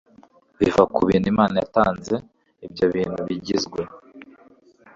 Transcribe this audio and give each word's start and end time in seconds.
biva 0.59 0.83
ku 0.93 0.99
bintu 1.09 1.27
Imana 1.33 1.55
yatanze 1.61 2.15
Ibyo 2.65 2.85
bintu 2.95 3.19
bigizwe 3.27 3.79